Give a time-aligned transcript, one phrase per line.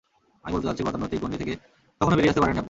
[0.43, 1.53] আমি বলতে চাইছি, গতানুগতিক গণ্ডি থেকে
[2.01, 2.59] তখনো বেরিয়ে আসতে পারেননি আপনি।